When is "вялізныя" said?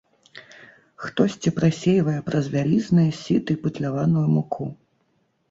2.57-3.11